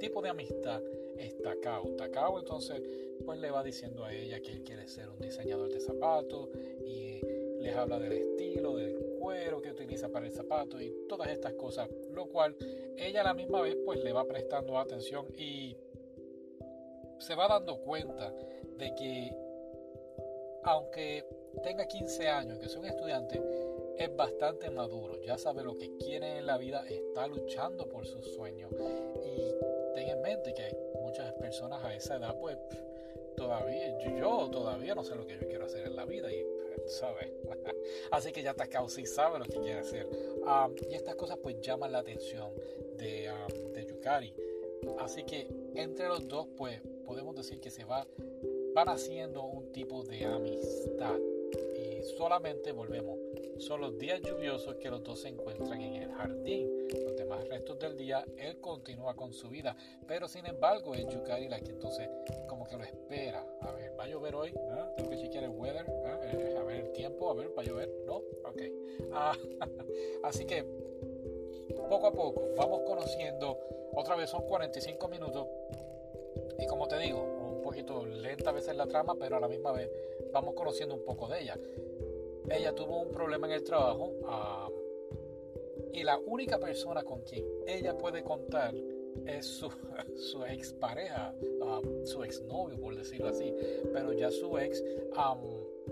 tipo 0.00 0.20
de 0.20 0.28
amistad 0.28 0.82
es 1.18 1.40
Takao. 1.42 1.96
Takao 1.96 2.38
entonces 2.38 2.82
pues 3.24 3.38
le 3.40 3.50
va 3.50 3.62
diciendo 3.62 4.04
a 4.04 4.12
ella 4.12 4.40
que 4.40 4.52
él 4.52 4.62
quiere 4.62 4.86
ser 4.88 5.08
un 5.08 5.18
diseñador 5.18 5.68
de 5.70 5.80
zapatos 5.80 6.48
y 6.84 7.20
les 7.60 7.74
habla 7.76 7.98
del 7.98 8.12
estilo, 8.12 8.76
del 8.76 8.96
cuero 9.18 9.60
que 9.60 9.70
utiliza 9.70 10.08
para 10.08 10.26
el 10.26 10.32
zapato 10.32 10.80
y 10.80 10.94
todas 11.08 11.28
estas 11.28 11.54
cosas, 11.54 11.88
lo 12.12 12.26
cual 12.26 12.56
ella 12.96 13.20
a 13.22 13.24
la 13.24 13.34
misma 13.34 13.60
vez 13.60 13.76
pues 13.84 14.02
le 14.02 14.12
va 14.12 14.24
prestando 14.24 14.78
atención 14.78 15.26
y 15.36 15.76
se 17.18 17.34
va 17.34 17.48
dando 17.48 17.80
cuenta 17.80 18.32
de 18.78 18.94
que 18.94 19.36
aunque 20.62 21.24
tenga 21.62 21.86
15 21.86 22.28
años, 22.28 22.58
que 22.58 22.66
es 22.66 22.76
un 22.76 22.84
estudiante, 22.84 23.42
es 23.96 24.14
bastante 24.14 24.70
maduro, 24.70 25.20
ya 25.22 25.36
sabe 25.38 25.64
lo 25.64 25.76
que 25.76 25.96
quiere 25.96 26.38
en 26.38 26.46
la 26.46 26.58
vida, 26.58 26.84
está 26.88 27.26
luchando 27.26 27.88
por 27.88 28.06
sus 28.06 28.34
sueños 28.34 28.70
y 29.24 29.77
ten 29.98 30.08
en 30.08 30.22
mente 30.22 30.54
que 30.54 30.62
hay 30.62 30.76
muchas 31.00 31.32
personas 31.34 31.82
a 31.84 31.94
esa 31.94 32.16
edad 32.16 32.36
pues 32.38 32.56
todavía, 33.36 33.98
yo 33.98 34.48
todavía 34.50 34.94
no 34.94 35.02
sé 35.02 35.16
lo 35.16 35.26
que 35.26 35.34
yo 35.34 35.48
quiero 35.48 35.64
hacer 35.64 35.86
en 35.86 35.96
la 35.96 36.04
vida 36.04 36.32
y 36.32 36.44
¿sabes? 36.86 37.28
Así 38.12 38.32
que 38.32 38.42
ya 38.42 38.54
Takao 38.54 38.88
sí 38.88 39.06
sabe 39.06 39.40
lo 39.40 39.44
que 39.44 39.58
quiere 39.58 39.80
hacer. 39.80 40.08
y 40.88 40.94
estas 40.94 41.16
cosas 41.16 41.38
pues 41.42 41.60
llaman 41.60 41.92
la 41.92 41.98
atención 41.98 42.50
de, 42.96 43.30
de 43.74 43.86
Yukari. 43.86 44.32
Así 45.00 45.24
que 45.24 45.48
entre 45.74 46.06
los 46.06 46.28
dos 46.28 46.46
pues 46.56 46.80
podemos 47.04 47.34
decir 47.34 47.60
que 47.60 47.70
se 47.70 47.84
va, 47.84 48.06
van 48.74 48.88
haciendo 48.88 49.42
un 49.42 49.72
tipo 49.72 50.04
de 50.04 50.24
amistad. 50.24 51.18
Y 51.74 52.02
solamente 52.16 52.70
volvemos. 52.70 53.18
Son 53.58 53.80
los 53.80 53.98
días 53.98 54.20
lluviosos 54.22 54.76
que 54.76 54.90
los 54.90 55.02
dos 55.02 55.20
se 55.20 55.28
encuentran 55.28 55.80
en 55.80 56.02
el 56.02 56.12
jardín. 56.12 56.88
Los 57.04 57.16
demás 57.16 57.46
restos 57.48 57.78
del 57.78 57.96
día 57.96 58.24
él 58.36 58.60
continúa 58.60 59.14
con 59.14 59.32
su 59.32 59.48
vida. 59.48 59.76
Pero 60.06 60.28
sin 60.28 60.46
embargo 60.46 60.94
es 60.94 61.06
Yukari 61.08 61.48
la 61.48 61.60
que 61.60 61.70
entonces 61.70 62.08
como 62.46 62.66
que 62.66 62.76
lo 62.76 62.84
espera. 62.84 63.44
A 63.62 63.72
ver, 63.72 63.98
¿va 63.98 64.04
a 64.04 64.08
llover 64.08 64.34
hoy? 64.34 64.54
¿Ah? 64.70 64.92
Tengo 64.96 65.10
que 65.10 65.18
chequear 65.18 65.44
el 65.44 65.50
weather. 65.50 65.86
¿Ah? 66.06 66.20
Eh, 66.24 66.56
a 66.58 66.62
ver 66.62 66.76
el 66.76 66.92
tiempo. 66.92 67.30
A 67.30 67.34
ver, 67.34 67.56
¿va 67.56 67.62
a 67.62 67.64
llover? 67.64 67.90
¿No? 68.06 68.16
Ok. 68.16 68.62
Ah, 69.12 69.36
así 70.22 70.44
que 70.44 70.64
poco 71.88 72.06
a 72.06 72.12
poco 72.12 72.54
vamos 72.56 72.82
conociendo. 72.86 73.58
Otra 73.94 74.16
vez 74.16 74.30
son 74.30 74.42
45 74.42 75.08
minutos. 75.08 75.46
Y 76.58 76.66
como 76.66 76.86
te 76.88 76.98
digo, 76.98 77.22
un 77.22 77.62
poquito 77.62 78.04
lenta 78.04 78.50
a 78.50 78.52
veces 78.52 78.76
la 78.76 78.86
trama, 78.86 79.14
pero 79.18 79.36
a 79.36 79.40
la 79.40 79.48
misma 79.48 79.72
vez 79.72 79.90
vamos 80.32 80.54
conociendo 80.54 80.94
un 80.94 81.04
poco 81.04 81.28
de 81.28 81.42
ella. 81.42 81.58
Ella 82.50 82.74
tuvo 82.74 83.02
un 83.02 83.10
problema 83.10 83.46
en 83.46 83.54
el 83.54 83.62
trabajo 83.62 84.12
y 85.92 86.02
la 86.02 86.18
única 86.18 86.58
persona 86.58 87.02
con 87.02 87.22
quien 87.22 87.44
ella 87.66 87.96
puede 87.96 88.22
contar 88.22 88.74
es 89.26 89.46
su, 89.46 89.70
su 90.16 90.44
ex 90.44 90.72
pareja, 90.74 91.34
su 92.04 92.22
ex 92.24 92.42
novio, 92.42 92.78
por 92.80 92.96
decirlo 92.96 93.28
así. 93.28 93.54
Pero 93.92 94.12
ya 94.12 94.30
su 94.30 94.56
ex 94.58 94.82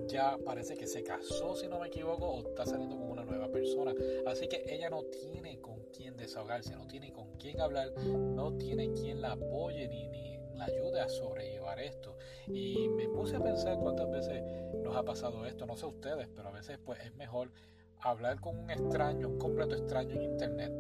ya 0.06 0.38
parece 0.44 0.76
que 0.76 0.86
se 0.86 1.02
casó, 1.02 1.56
si 1.56 1.66
no 1.66 1.80
me 1.80 1.88
equivoco, 1.88 2.26
o 2.26 2.48
está 2.48 2.64
saliendo 2.64 2.96
con 2.96 3.10
una 3.10 3.25
nueva 3.25 3.50
persona. 3.50 3.94
Así 4.26 4.46
que 4.48 4.64
ella 4.68 4.88
no 4.90 5.02
tiene 5.04 5.60
con 5.60 5.80
quién 5.92 6.16
desahogarse, 6.16 6.75
no 6.76 6.86
tiene 6.86 7.12
con 7.12 7.32
quién 7.38 7.60
hablar, 7.60 7.92
no 7.98 8.56
tiene 8.56 8.92
quien 8.92 9.20
la 9.20 9.32
apoye 9.32 9.88
ni, 9.88 10.08
ni 10.08 10.35
ayude 10.60 11.00
a 11.00 11.08
sobrellevar 11.08 11.78
esto. 11.80 12.16
Y 12.46 12.88
me 12.88 13.08
puse 13.08 13.36
a 13.36 13.40
pensar 13.40 13.78
cuántas 13.78 14.10
veces 14.10 14.42
nos 14.82 14.96
ha 14.96 15.02
pasado 15.02 15.46
esto, 15.46 15.66
no 15.66 15.76
sé 15.76 15.86
ustedes, 15.86 16.28
pero 16.34 16.48
a 16.48 16.52
veces 16.52 16.78
pues 16.84 17.00
es 17.00 17.14
mejor 17.14 17.50
hablar 18.00 18.40
con 18.40 18.58
un 18.58 18.70
extraño, 18.70 19.28
un 19.28 19.38
completo 19.38 19.75
extraño 19.75 20.14
en 20.14 20.22
internet 20.22 20.72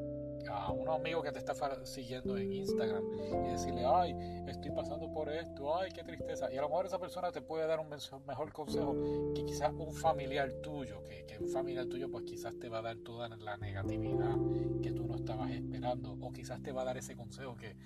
a 0.48 0.70
un 0.70 0.88
amigo 0.88 1.22
que 1.22 1.32
te 1.32 1.38
está 1.38 1.54
siguiendo 1.84 2.36
en 2.36 2.52
Instagram 2.52 3.02
y 3.46 3.50
decirle, 3.50 3.84
ay, 3.84 4.14
estoy 4.46 4.70
pasando 4.70 5.12
por 5.12 5.28
esto, 5.28 5.76
ay, 5.76 5.90
qué 5.92 6.02
tristeza. 6.04 6.52
Y 6.52 6.56
a 6.56 6.62
lo 6.62 6.68
mejor 6.68 6.86
esa 6.86 6.98
persona 6.98 7.32
te 7.32 7.42
puede 7.42 7.66
dar 7.66 7.80
un 7.80 7.88
mejor 8.26 8.52
consejo 8.52 8.94
que 9.34 9.44
quizás 9.44 9.72
un 9.72 9.92
familiar 9.92 10.52
tuyo, 10.62 11.02
que, 11.04 11.24
que 11.26 11.38
un 11.38 11.48
familiar 11.48 11.86
tuyo 11.86 12.10
pues 12.10 12.24
quizás 12.24 12.58
te 12.58 12.68
va 12.68 12.78
a 12.78 12.82
dar 12.82 12.96
toda 12.98 13.28
la 13.28 13.56
negatividad 13.56 14.36
que 14.82 14.92
tú 14.92 15.06
no 15.06 15.16
estabas 15.16 15.50
esperando, 15.50 16.16
o 16.20 16.32
quizás 16.32 16.62
te 16.62 16.72
va 16.72 16.82
a 16.82 16.84
dar 16.84 16.96
ese 16.96 17.16
consejo 17.16 17.56
que, 17.56 17.76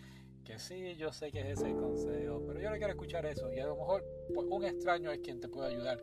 que 0.50 0.58
sí, 0.58 0.96
yo 0.96 1.12
sé 1.12 1.30
que 1.30 1.40
es 1.40 1.60
ese 1.60 1.72
consejo, 1.72 2.42
pero 2.44 2.60
yo 2.60 2.70
no 2.70 2.76
quiero 2.76 2.92
escuchar 2.92 3.24
eso. 3.26 3.52
Y 3.52 3.60
a 3.60 3.66
lo 3.66 3.76
mejor 3.76 4.04
pues, 4.34 4.46
un 4.50 4.64
extraño 4.64 5.12
es 5.12 5.20
quien 5.20 5.38
te 5.38 5.48
puede 5.48 5.68
ayudar. 5.68 6.02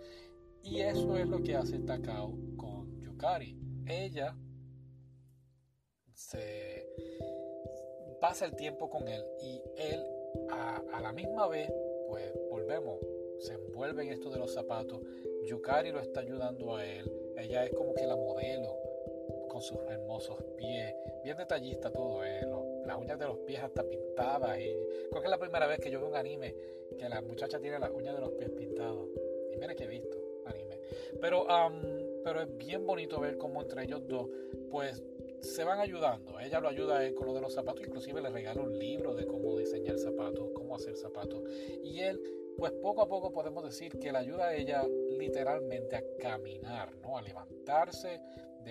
Y 0.64 0.82
eso 0.82 1.18
es 1.18 1.28
lo 1.28 1.42
que 1.42 1.56
hace 1.56 1.80
Takao 1.80 2.34
con 2.56 3.00
Yukari. 3.02 3.58
Ella 3.86 4.36
se 6.14 6.88
pasa 8.22 8.46
el 8.46 8.56
tiempo 8.56 8.90
con 8.90 9.08
él 9.08 9.24
y 9.42 9.62
él 9.78 10.04
a, 10.50 11.00
la 11.02 11.12
misma 11.12 11.48
vez 11.48 11.72
pues 12.08 12.34
volvemos, 12.50 13.00
se 13.40 13.54
envuelve 13.54 14.04
en 14.04 14.14
esto 14.14 14.30
de 14.30 14.40
los 14.40 14.54
zapatos. 14.54 15.02
Yukari 15.46 15.92
lo 15.92 16.00
está 16.00 16.22
ayudando 16.22 16.76
a 16.76 16.86
él. 16.86 17.12
Ella 17.38 17.66
es 17.66 17.74
como 17.74 17.94
que 17.94 18.08
la 18.08 18.16
modelo 18.16 18.78
con 19.50 19.62
sus 19.62 19.78
hermosos 19.90 20.42
pies. 20.56 20.96
Bien 21.24 21.38
detallista 21.38 21.92
todo, 21.92 22.24
¿eh? 22.24 22.42
Las 22.88 22.98
uñas 22.98 23.20
de 23.20 23.26
los 23.26 23.38
pies 23.40 23.62
hasta 23.62 23.88
pintadas. 23.88 24.58
Y 24.60 24.74
creo 25.10 25.22
que 25.22 25.28
es 25.28 25.32
la 25.32 25.40
primera 25.40 25.68
vez 25.68 25.80
que 25.80 25.92
yo 25.92 26.00
veo 26.00 26.10
un 26.10 26.16
anime 26.16 26.56
que 26.98 27.10
la 27.10 27.22
muchacha 27.22 27.60
tiene 27.60 27.80
las 27.80 27.92
uñas 27.92 28.16
de 28.16 28.22
los 28.22 28.32
pies 28.32 28.50
pintados. 28.50 29.10
Y 29.54 29.58
mira 29.58 29.76
que 29.76 29.84
he 29.84 29.88
visto 29.88 30.18
anime. 30.46 30.80
Pero, 31.20 31.46
pero 32.24 32.42
es 32.42 32.58
bien 32.58 32.86
bonito 32.86 33.20
ver 33.20 33.38
cómo 33.38 33.62
entre 33.62 33.84
ellos 33.84 34.08
dos, 34.08 34.30
pues 34.72 35.04
se 35.42 35.64
van 35.64 35.80
ayudando. 35.80 36.40
Ella 36.40 36.60
lo 36.60 36.70
ayuda 36.70 36.98
a 36.98 37.06
él 37.06 37.14
con 37.14 37.28
lo 37.28 37.34
de 37.34 37.42
los 37.42 37.54
zapatos, 37.54 37.86
inclusive 37.86 38.22
le 38.22 38.30
regala 38.30 38.62
un 38.62 38.78
libro 38.78 39.14
de 39.14 39.26
cómo 39.26 39.58
diseñar 39.58 39.98
zapatos, 40.00 40.50
cómo 40.54 40.76
hacer 40.76 40.96
zapatos. 40.96 41.44
Y 41.84 42.00
él, 42.00 42.20
pues 42.58 42.72
poco 42.74 43.02
a 43.02 43.08
poco 43.08 43.32
podemos 43.32 43.64
decir 43.64 44.00
que 44.00 44.12
le 44.12 44.18
ayuda 44.18 44.48
a 44.48 44.56
ella 44.56 44.84
literalmente 45.18 45.96
a 45.96 46.04
caminar, 46.20 46.96
¿no? 47.02 47.18
A 47.18 47.22
levantarse 47.22 48.20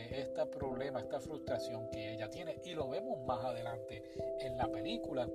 de 0.05 0.21
este 0.21 0.47
problema, 0.47 1.01
esta 1.01 1.21
frustración 1.21 1.89
que 1.91 2.13
ella 2.13 2.29
tiene. 2.31 2.61
Y 2.65 2.75
lo 2.75 2.89
vemos 2.89 3.19
más 3.27 3.45
adelante 3.45 4.03
en 4.41 4.57
la 4.57 4.71
película, 4.71 5.29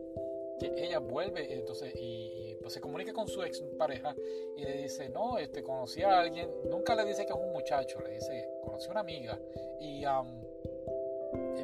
que 0.59 0.71
ella 0.77 0.99
vuelve 0.99 1.53
entonces 1.53 1.93
y, 1.95 2.55
pues 2.61 2.73
se 2.73 2.81
comunica 2.81 3.11
con 3.13 3.27
su 3.27 3.41
ex 3.43 3.61
pareja 3.77 4.15
y 4.55 4.63
le 4.63 4.83
dice, 4.83 5.09
no, 5.09 5.37
este, 5.39 5.63
conocí 5.63 6.03
a 6.03 6.19
alguien, 6.19 6.49
nunca 6.69 6.95
le 6.95 7.05
dice 7.05 7.25
que 7.25 7.33
es 7.33 7.39
un 7.39 7.51
muchacho, 7.51 7.99
le 8.01 8.13
dice, 8.13 8.47
conocí 8.63 8.87
a 8.87 8.91
una 8.91 8.99
amiga 8.99 9.39
y 9.79 10.05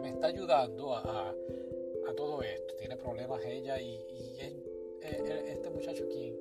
me 0.01 0.09
está 0.09 0.27
ayudando 0.27 0.95
a, 0.95 1.35
todo 2.15 2.41
esto. 2.41 2.73
Tiene 2.75 2.97
problemas 2.97 3.45
ella 3.45 3.79
y, 3.79 4.03
este 5.01 5.69
muchacho 5.69 6.07
quien, 6.07 6.37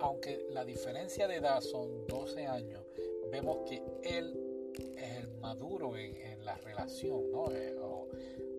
aunque 0.00 0.46
la 0.50 0.64
diferencia 0.64 1.28
de 1.28 1.36
edad 1.36 1.60
son 1.60 2.06
12 2.08 2.46
años, 2.46 2.82
vemos 3.30 3.58
que 3.68 3.80
él 4.02 4.43
es 4.82 5.18
el 5.18 5.28
maduro 5.40 5.96
en, 5.96 6.44
la 6.44 6.56
relación, 6.58 7.32
¿no? 7.32 7.50
Eh, 7.52 7.74
o, 7.80 8.06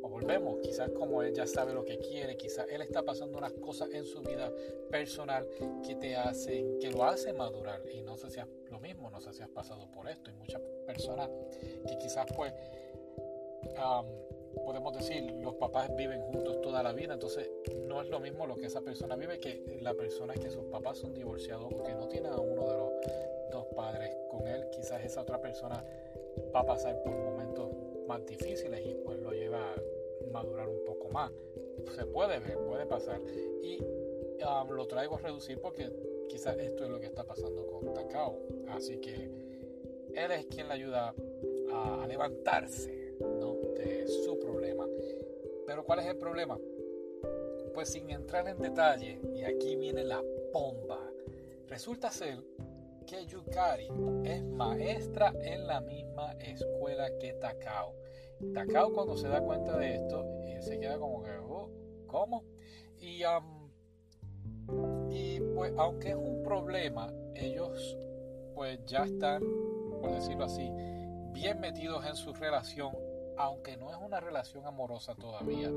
volvemos, 0.02 0.60
quizás 0.62 0.90
como 0.92 1.22
él 1.22 1.34
ya 1.34 1.46
sabe 1.46 1.74
lo 1.74 1.84
que 1.84 2.00
quiere, 2.00 2.36
quizás 2.38 2.66
él 2.72 2.82
está 2.82 3.04
pasando 3.04 3.38
unas 3.38 3.54
cosas 3.54 3.90
en 3.94 4.06
su 4.06 4.22
vida 4.22 4.52
personal 4.90 5.48
que 5.86 5.96
te 5.96 6.16
hacen, 6.16 6.80
que 6.80 6.90
lo 6.90 7.04
hacen 7.04 7.38
madurar. 7.38 7.82
Y 7.94 8.02
no 8.02 8.18
sé 8.18 8.30
si 8.30 8.40
es 8.40 8.48
lo 8.72 8.80
mismo, 8.80 9.12
no 9.12 9.22
sé 9.22 9.34
si 9.34 9.44
has 9.44 9.50
pasado 9.50 9.92
por 9.92 10.08
esto. 10.10 10.32
Hay 10.32 10.38
muchas 10.38 10.62
personas 10.86 11.30
que 11.88 11.98
quizás 11.98 12.26
pues 12.36 12.54
podemos 14.64 14.94
decir, 14.94 15.32
los 15.42 15.56
papás 15.56 15.96
viven 15.96 16.22
juntos 16.22 16.62
toda 16.62 16.82
la 16.82 16.94
vida, 16.94 17.14
entonces 17.14 17.50
no 17.88 18.02
es 18.02 18.10
lo 18.10 18.20
mismo 18.20 18.48
lo 18.48 18.56
que 18.56 18.68
esa 18.68 18.82
persona 18.82 19.16
vive 19.16 19.40
que 19.40 19.80
la 19.82 19.94
persona 19.94 20.34
que 20.34 20.50
sus 20.50 20.66
papás 20.66 20.98
son 21.00 21.14
divorciados 21.14 21.72
o 21.74 21.84
que 21.84 21.94
no 21.94 22.08
tiene 22.08 22.30
a 22.30 22.38
uno 22.38 22.68
de 22.68 22.78
los 22.78 22.92
dos 23.52 23.66
padres 23.76 24.16
con 24.30 24.48
él, 24.48 24.66
quizás 24.72 25.04
esa 25.04 25.22
otra 25.22 25.40
persona 25.40 25.84
va 26.56 26.62
a 26.62 26.66
pasar 26.66 27.02
por 27.04 27.14
momentos 27.14 27.70
más 28.08 28.26
difíciles 28.26 28.82
y 28.86 28.94
pues 29.04 29.20
lo 29.20 29.32
lleva 29.32 29.74
a 29.74 30.32
madurar 30.32 30.70
un 30.70 30.86
poco 30.86 31.10
más. 31.10 31.32
Se 31.94 32.06
puede 32.06 32.40
ver, 32.40 32.58
puede 32.60 32.86
pasar. 32.86 33.22
Y 33.62 33.80
lo 34.70 34.88
traigo 34.88 35.16
a 35.16 35.20
reducir 35.20 35.60
porque 35.60 35.92
quizás 36.30 36.58
esto 36.58 36.86
es 36.86 36.90
lo 36.90 37.00
que 37.00 37.08
está 37.08 37.26
pasando 37.26 37.66
con 37.68 37.94
Takao. 37.94 38.40
Así 38.70 38.98
que 38.98 39.30
él 40.14 40.32
es 40.32 40.46
quien 40.46 40.68
le 40.68 40.74
ayuda 40.74 41.14
a 41.74 42.06
levantarse 42.08 43.16
¿no? 43.20 43.56
de 43.76 44.08
su 44.08 44.40
problema. 44.40 44.88
Pero 45.66 45.84
¿cuál 45.84 46.00
es 46.00 46.06
el 46.06 46.18
problema? 46.18 46.58
Pues 47.74 47.90
sin 47.90 48.10
entrar 48.10 48.48
en 48.48 48.60
detalle, 48.60 49.20
y 49.36 49.44
aquí 49.44 49.76
viene 49.76 50.06
la 50.06 50.24
bomba, 50.54 51.12
resulta 51.68 52.10
ser 52.10 52.38
que 53.06 53.26
Yukari 53.26 53.88
es 54.24 54.44
maestra 54.44 55.34
en 55.42 55.68
la 55.68 55.82
misma 55.82 56.34
escuela 56.40 57.10
que 57.20 57.34
Takao. 57.34 57.96
Takao 58.54 58.94
cuando 58.94 59.18
se 59.18 59.28
da 59.28 59.42
cuenta 59.42 59.78
de 59.78 59.96
esto, 59.96 60.26
eh, 60.44 60.62
se 60.62 60.80
queda 60.80 60.98
como 60.98 61.24
que, 61.24 61.32
oh, 61.38 61.70
¿cómo? 62.08 62.44
Y, 63.00 63.22
y 65.10 65.40
pues 65.54 65.74
aunque 65.78 66.10
es 66.10 66.16
un 66.16 66.44
problema, 66.44 67.14
ellos 67.36 67.98
pues 68.54 68.80
ya 68.86 69.04
están, 69.04 69.44
por 70.02 70.12
decirlo 70.14 70.46
así, 70.46 70.72
bien 71.34 71.60
metidos 71.60 72.06
en 72.06 72.16
su 72.16 72.34
relación 72.34 72.96
aunque 73.38 73.78
no 73.78 73.92
es 73.92 73.98
una 73.98 74.20
relación 74.20 74.66
amorosa 74.66 75.16
todavía, 75.16 75.72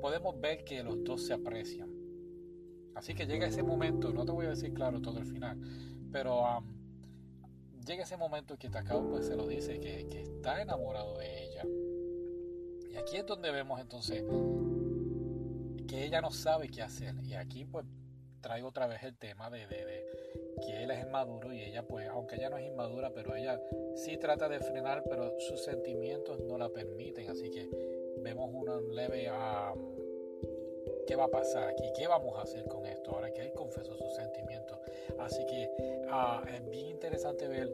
podemos 0.00 0.40
ver 0.40 0.64
que 0.64 0.82
los 0.82 1.02
dos 1.04 1.26
se 1.26 1.34
aprecian. 1.34 1.89
Así 3.00 3.14
que 3.14 3.24
llega 3.24 3.46
ese 3.46 3.62
momento, 3.62 4.12
no 4.12 4.26
te 4.26 4.32
voy 4.32 4.44
a 4.44 4.50
decir 4.50 4.74
claro 4.74 5.00
todo 5.00 5.20
el 5.20 5.24
final, 5.24 5.58
pero 6.12 6.62
llega 7.86 8.02
ese 8.02 8.18
momento 8.18 8.58
que 8.58 8.68
Takao 8.68 9.08
pues 9.08 9.24
se 9.24 9.36
lo 9.36 9.46
dice 9.46 9.80
que, 9.80 10.00
está 10.20 10.60
enamorado 10.60 11.16
de 11.16 11.44
ella. 11.46 11.64
Y 12.90 12.96
aquí 12.96 13.16
es 13.16 13.24
donde 13.24 13.50
vemos 13.52 13.80
entonces 13.80 14.22
que 15.88 16.04
ella 16.04 16.20
no 16.20 16.30
sabe 16.30 16.68
qué 16.68 16.82
hacer. 16.82 17.14
Y 17.24 17.32
aquí 17.32 17.64
pues 17.64 17.86
traigo 18.42 18.68
otra 18.68 18.86
vez 18.86 19.02
el 19.02 19.16
tema 19.16 19.48
de, 19.48 19.66
de 19.66 20.04
que 20.62 20.82
él 20.82 20.90
es 20.90 21.02
inmaduro 21.02 21.54
y 21.54 21.62
ella 21.62 21.88
pues, 21.88 22.06
aunque 22.06 22.36
ella 22.36 22.50
no 22.50 22.58
es 22.58 22.66
inmadura, 22.66 23.14
pero 23.14 23.34
ella 23.34 23.58
sí 23.94 24.18
trata 24.18 24.46
de 24.46 24.60
frenar, 24.60 25.04
pero 25.08 25.40
sus 25.40 25.64
sentimientos 25.64 26.38
no 26.40 26.58
la 26.58 26.68
permiten, 26.68 27.30
así 27.30 27.50
que 27.50 27.66
vemos 28.22 28.50
una 28.52 28.78
leve 28.78 29.30
a 29.30 29.72
qué 31.10 31.16
va 31.16 31.24
a 31.24 31.28
pasar 31.28 31.66
aquí, 31.70 31.82
qué 31.96 32.06
vamos 32.06 32.38
a 32.38 32.42
hacer 32.42 32.68
con 32.68 32.86
esto 32.86 33.10
ahora 33.10 33.32
que 33.32 33.40
él 33.42 33.52
confesó 33.52 33.96
sus 33.96 34.14
sentimientos. 34.14 34.78
Así 35.18 35.44
que 35.44 35.68
ah, 36.08 36.44
es 36.54 36.70
bien 36.70 36.86
interesante 36.86 37.48
ver 37.48 37.68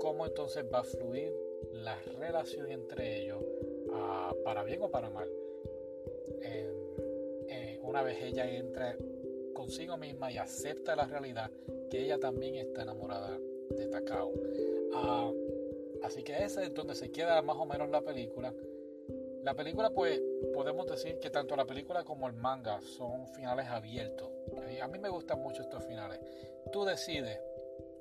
cómo 0.00 0.24
entonces 0.24 0.64
va 0.72 0.78
a 0.78 0.84
fluir 0.84 1.30
la 1.74 2.00
relación 2.18 2.72
entre 2.72 3.20
ellos, 3.20 3.44
ah, 3.92 4.34
para 4.42 4.62
bien 4.62 4.80
o 4.80 4.90
para 4.90 5.10
mal. 5.10 5.28
una 7.82 8.02
vez 8.02 8.22
ella 8.22 8.48
entra 8.50 8.96
consigo 9.54 9.96
misma 9.96 10.30
y 10.30 10.38
acepta 10.38 10.94
la 10.94 11.06
realidad 11.06 11.50
que 11.90 12.00
ella 12.00 12.18
también 12.18 12.54
está 12.54 12.82
enamorada 12.82 13.38
de 13.70 13.86
Takao. 13.88 14.32
Ah, 14.94 15.30
así 16.04 16.22
que 16.22 16.42
ese 16.42 16.64
es 16.64 16.74
donde 16.74 16.94
se 16.94 17.10
queda 17.10 17.42
más 17.42 17.56
o 17.58 17.66
menos 17.66 17.90
la 17.90 18.00
película. 18.00 18.54
La 19.48 19.54
película, 19.54 19.88
pues, 19.88 20.20
podemos 20.52 20.86
decir 20.86 21.18
que 21.20 21.30
tanto 21.30 21.56
la 21.56 21.64
película 21.64 22.04
como 22.04 22.26
el 22.26 22.34
manga 22.34 22.82
son 22.82 23.26
finales 23.28 23.66
abiertos. 23.68 24.28
Y 24.70 24.78
a 24.78 24.86
mí 24.88 24.98
me 24.98 25.08
gustan 25.08 25.40
mucho 25.40 25.62
estos 25.62 25.82
finales. 25.84 26.20
Tú 26.70 26.84
decides 26.84 27.40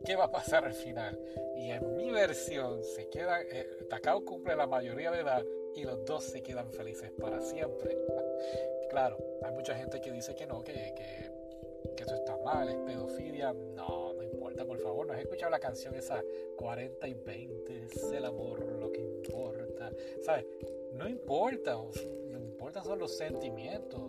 qué 0.03 0.17
va 0.17 0.25
a 0.25 0.31
pasar 0.31 0.65
al 0.65 0.73
final. 0.73 1.17
Y 1.55 1.71
en 1.71 1.95
mi 1.95 2.11
versión 2.11 2.83
se 2.83 3.07
queda, 3.07 3.41
eh, 3.41 3.65
Takao 3.89 4.25
cumple 4.25 4.57
la 4.57 4.67
mayoría 4.67 5.09
de 5.09 5.21
edad 5.21 5.41
y 5.73 5.85
los 5.85 6.03
dos 6.03 6.25
se 6.25 6.43
quedan 6.43 6.69
felices 6.73 7.11
para 7.17 7.39
siempre. 7.39 7.97
claro, 8.89 9.17
hay 9.41 9.53
mucha 9.53 9.73
gente 9.73 10.01
que 10.01 10.11
dice 10.11 10.35
que 10.35 10.45
no, 10.45 10.65
que, 10.65 10.73
que 10.73 11.31
que 11.95 12.03
eso 12.03 12.15
está 12.15 12.35
mal, 12.43 12.67
es 12.67 12.75
pedofilia. 12.75 13.53
No, 13.53 14.13
por 14.65 14.79
favor. 14.79 15.07
¿No 15.07 15.13
has 15.13 15.19
escuchado 15.19 15.51
la 15.51 15.59
canción 15.59 15.95
esa 15.95 16.23
40 16.57 17.07
y 17.07 17.13
20? 17.13 17.83
Es 17.83 18.11
el 18.11 18.25
amor 18.25 18.65
lo 18.79 18.91
que 18.91 19.01
importa. 19.01 19.91
¿Sabes? 20.21 20.45
No 20.93 21.07
importa. 21.07 21.75
Lo 21.75 22.39
que 22.39 22.45
importa 22.45 22.83
son 22.83 22.99
los 22.99 23.15
sentimientos. 23.15 24.01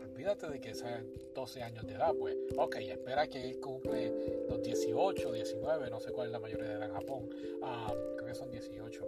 Olvídate 0.00 0.48
de 0.48 0.60
que 0.60 0.74
sean 0.74 1.10
12 1.34 1.62
años 1.62 1.86
de 1.86 1.94
edad, 1.94 2.14
pues. 2.14 2.36
Ok, 2.56 2.76
espera 2.76 3.26
que 3.26 3.42
él 3.42 3.58
cumple 3.58 4.12
los 4.48 4.62
18, 4.62 5.32
19, 5.32 5.90
no 5.90 6.00
sé 6.00 6.12
cuál 6.12 6.28
es 6.28 6.32
la 6.32 6.38
mayoría 6.38 6.68
de 6.68 6.74
edad 6.74 6.88
en 6.88 6.94
Japón. 6.94 7.28
Ah, 7.62 7.92
creo 8.16 8.28
que 8.28 8.34
son 8.34 8.50
18. 8.50 9.02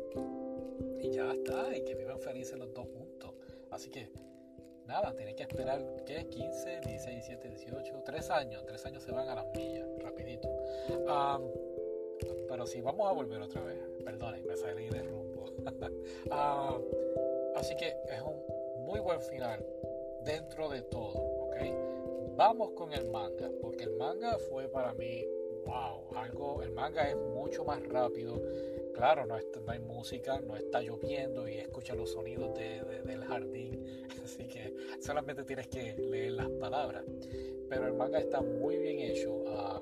Y 1.00 1.10
ya 1.10 1.32
está, 1.32 1.76
y 1.76 1.84
que 1.84 1.94
vivan 1.94 2.18
felices 2.18 2.58
los 2.58 2.74
dos 2.74 2.86
juntos. 2.88 3.32
Así 3.70 3.88
que 3.88 4.08
nada, 4.86 5.14
tiene 5.14 5.34
que 5.34 5.42
esperar, 5.42 5.82
¿qué? 6.04 6.26
15, 6.26 6.80
16, 6.80 7.04
17, 7.04 7.48
18, 7.48 8.02
3 8.04 8.30
años. 8.30 8.64
3 8.66 8.86
años 8.86 9.02
se 9.02 9.12
van 9.12 9.28
a 9.28 9.34
las 9.34 9.46
millas, 9.54 9.86
rapidito. 9.98 10.48
pero 12.48 12.66
si 12.66 12.80
vamos 12.80 13.08
a 13.08 13.12
volver 13.12 13.42
otra 13.42 13.62
vez. 13.62 13.78
Perdonen, 14.04 14.46
me 14.46 14.56
salí 14.56 14.88
de 14.88 15.02
rumbo. 15.02 15.46
así 17.56 17.76
que 17.76 17.88
es 17.88 18.22
un 18.22 18.84
muy 18.84 19.00
buen 19.00 19.20
final 19.20 19.64
dentro 20.24 20.68
de 20.68 20.82
todo, 20.82 21.18
¿ok? 21.18 21.56
Vamos 22.36 22.72
con 22.72 22.92
el 22.92 23.08
manga, 23.10 23.50
porque 23.60 23.84
el 23.84 23.96
manga 23.96 24.38
fue 24.38 24.68
para 24.68 24.92
mí, 24.94 25.24
wow, 25.64 26.16
algo, 26.16 26.62
el 26.62 26.70
manga 26.70 27.08
es 27.08 27.16
mucho 27.16 27.64
más 27.64 27.82
rápido 27.88 28.40
claro, 28.96 29.26
no, 29.26 29.36
no, 29.36 29.72
hay 29.72 29.78
música, 29.78 30.40
no 30.40 30.56
está 30.56 30.80
lloviendo 30.80 31.46
y 31.46 31.58
escucha 31.58 31.94
los 31.94 32.12
sonidos 32.12 32.54
del 32.54 33.24
jardín, 33.24 34.06
así 34.24 34.48
que 34.48 34.74
solamente 35.00 35.44
tienes 35.44 35.68
que 35.68 35.94
leer 35.96 36.32
las 36.32 36.48
palabras. 36.48 37.04
Pero 37.68 37.86
el 37.86 37.92
manga 37.92 38.18
está 38.18 38.40
muy 38.40 38.78
bien 38.78 39.00
hecho, 39.00 39.44
ah, 39.48 39.80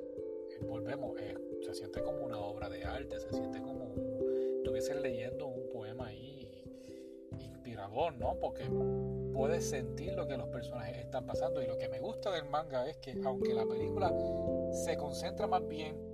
volvemos, 0.63 1.19
eh, 1.21 1.37
se 1.63 1.75
siente 1.75 2.03
como 2.03 2.25
una 2.25 2.39
obra 2.39 2.69
de 2.69 2.85
arte, 2.85 3.19
se 3.21 3.31
siente 3.31 3.61
como 3.61 3.95
estuviesen 4.57 5.03
leyendo 5.03 5.47
un 5.47 5.69
poema 5.69 6.07
ahí 6.07 6.63
inspirador, 7.39 8.15
¿no? 8.15 8.37
Porque 8.41 8.65
puedes 9.33 9.69
sentir 9.69 10.15
lo 10.15 10.27
que 10.27 10.37
los 10.37 10.49
personajes 10.49 10.99
están 10.99 11.27
pasando 11.27 11.63
y 11.63 11.67
lo 11.67 11.79
que 11.79 11.89
me 11.89 12.01
gusta 12.01 12.31
del 12.33 12.47
manga 12.47 12.89
es 12.89 12.97
que 12.97 13.15
aunque 13.25 13.55
la 13.55 13.67
película 13.67 14.13
se 14.73 14.97
concentra 14.97 15.47
más 15.47 15.67
bien 15.69 16.14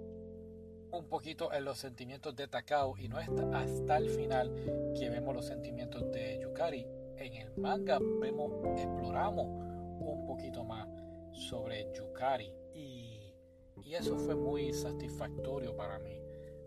un 0.93 1.05
poquito 1.07 1.53
en 1.53 1.65
los 1.65 1.79
sentimientos 1.79 2.35
de 2.37 2.49
Takao 2.49 2.97
y 2.99 3.09
no 3.09 3.19
es 3.21 3.29
hasta 3.53 3.97
el 3.97 4.11
final 4.11 4.53
que 4.99 5.09
vemos 5.09 5.35
los 5.35 5.47
sentimientos 5.47 6.11
de 6.13 6.41
Yukari, 6.41 6.87
en 7.17 7.35
el 7.35 7.53
manga 7.57 7.99
vemos, 8.21 8.53
exploramos 8.77 9.47
un 9.47 10.25
poquito 10.27 10.65
más 10.65 10.89
sobre 11.33 11.87
Yukari 11.93 12.53
y, 12.75 13.35
y 13.85 13.95
eso 13.95 14.19
fue 14.19 14.35
muy 14.35 14.73
satisfactorio 14.73 15.77
para 15.77 15.99
mí 15.99 16.21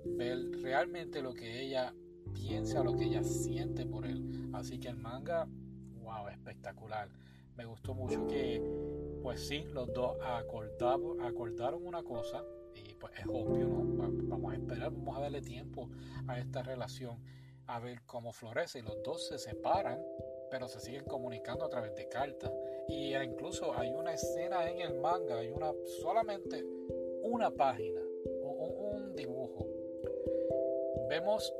ver 0.05 0.51
realmente 0.61 1.21
lo 1.21 1.33
que 1.33 1.61
ella 1.61 1.93
piensa, 2.33 2.83
lo 2.83 2.95
que 2.95 3.05
ella 3.05 3.23
siente 3.23 3.85
por 3.85 4.05
él. 4.05 4.49
Así 4.53 4.79
que 4.79 4.89
el 4.89 4.97
manga, 4.97 5.47
wow, 6.01 6.27
espectacular. 6.29 7.09
Me 7.55 7.65
gustó 7.65 7.93
mucho 7.93 8.25
que, 8.27 8.61
pues 9.21 9.47
sí, 9.47 9.63
los 9.71 9.91
dos 9.93 10.17
acordaron, 10.21 11.21
acordaron 11.21 11.85
una 11.85 12.03
cosa 12.03 12.43
pues 13.03 13.19
es 13.19 13.25
obvio, 13.27 13.67
¿no? 13.67 13.83
Vamos 14.29 14.53
a 14.53 14.55
esperar, 14.55 14.89
vamos 14.91 15.17
a 15.17 15.21
darle 15.23 15.41
tiempo 15.41 15.89
a 16.25 16.39
esta 16.39 16.63
relación 16.63 17.19
a 17.67 17.81
ver 17.81 18.03
cómo 18.05 18.31
florece. 18.31 18.79
Y 18.79 18.81
los 18.81 19.03
dos 19.03 19.27
se 19.27 19.37
separan, 19.37 20.01
pero 20.49 20.69
se 20.69 20.79
siguen 20.79 21.03
comunicando 21.03 21.65
a 21.65 21.69
través 21.69 21.93
de 21.95 22.07
cartas. 22.07 22.49
Y 22.87 23.13
incluso 23.13 23.77
hay 23.77 23.93
una 23.93 24.13
escena 24.13 24.69
en 24.69 24.79
el 24.79 25.01
manga, 25.01 25.39
hay 25.39 25.49
una 25.49 25.73
solamente 26.01 26.65
una 27.23 27.51
página, 27.51 27.99
un, 28.41 29.01
un 29.01 29.15
dibujo. 29.17 29.67
Vemos 31.09 31.53